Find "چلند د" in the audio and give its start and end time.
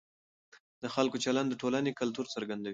1.25-1.55